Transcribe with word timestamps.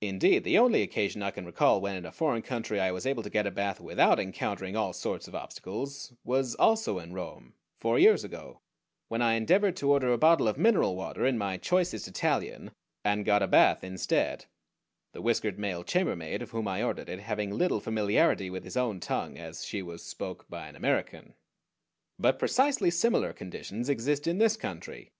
Indeed, 0.00 0.44
the 0.44 0.56
only 0.56 0.80
occasion 0.80 1.22
I 1.22 1.32
can 1.32 1.44
recall 1.44 1.82
when 1.82 1.94
in 1.94 2.06
a 2.06 2.12
foreign 2.12 2.40
country 2.40 2.80
I 2.80 2.90
was 2.92 3.04
able 3.04 3.22
to 3.22 3.28
get 3.28 3.46
a 3.46 3.50
bath 3.50 3.78
without 3.78 4.18
encountering 4.18 4.74
all 4.74 4.94
sorts 4.94 5.28
of 5.28 5.34
obstacles 5.34 6.14
was 6.24 6.54
also 6.54 6.98
in 6.98 7.12
Rome, 7.12 7.52
four 7.78 7.98
years 7.98 8.24
ago, 8.24 8.62
when 9.08 9.20
I 9.20 9.34
endeavored 9.34 9.76
to 9.76 9.90
order 9.90 10.14
a 10.14 10.16
bottle 10.16 10.48
of 10.48 10.56
mineral 10.56 10.96
water 10.96 11.26
in 11.26 11.36
my 11.36 11.58
choicest 11.58 12.08
Italian, 12.08 12.70
and 13.04 13.22
got 13.22 13.42
a 13.42 13.46
bath 13.46 13.84
instead, 13.84 14.46
the 15.12 15.20
whiskered 15.20 15.58
male 15.58 15.84
chambermaid 15.84 16.40
of 16.40 16.52
whom 16.52 16.66
I 16.66 16.82
ordered 16.82 17.10
it 17.10 17.18
having 17.20 17.50
little 17.50 17.80
familiarity 17.80 18.48
with 18.48 18.64
his 18.64 18.78
own 18.78 18.98
tongue 18.98 19.36
as 19.36 19.66
"she 19.66 19.82
was 19.82 20.02
spoke" 20.02 20.48
by 20.48 20.68
an 20.68 20.74
American. 20.74 21.34
But 22.18 22.38
precisely 22.38 22.90
similar 22.90 23.34
conditions 23.34 23.90
exist 23.90 24.26
in 24.26 24.38
this 24.38 24.56
country. 24.56 25.10